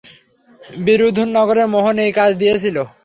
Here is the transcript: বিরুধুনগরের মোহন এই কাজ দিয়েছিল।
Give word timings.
বিরুধুনগরের 0.85 1.67
মোহন 1.73 1.95
এই 2.05 2.11
কাজ 2.19 2.31
দিয়েছিল। 2.41 2.77